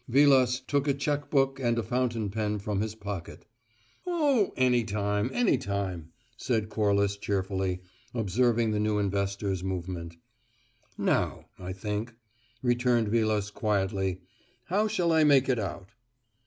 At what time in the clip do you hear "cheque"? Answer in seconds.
0.95-1.29